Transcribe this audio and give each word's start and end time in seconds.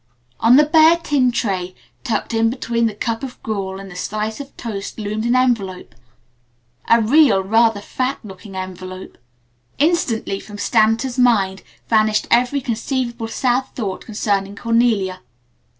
On 0.39 0.55
the 0.55 0.65
bare 0.65 0.97
tin 0.97 1.31
tray, 1.31 1.75
tucked 2.03 2.33
in 2.33 2.49
between 2.49 2.87
the 2.87 2.95
cup 2.95 3.21
of 3.21 3.37
gruel 3.43 3.79
and 3.79 3.91
the 3.91 3.95
slice 3.95 4.39
of 4.39 4.57
toast 4.57 4.97
loomed 4.97 5.25
an 5.25 5.35
envelope 5.35 5.93
a 6.89 6.99
real, 6.99 7.43
rather 7.43 7.81
fat 7.81 8.17
looking 8.23 8.55
envelope. 8.55 9.19
Instantly 9.77 10.39
from 10.39 10.57
Stanton's 10.57 11.19
mind 11.19 11.61
vanished 11.87 12.25
every 12.31 12.61
conceivable 12.61 13.27
sad 13.27 13.67
thought 13.75 14.03
concerning 14.03 14.55
Cornelia. 14.55 15.21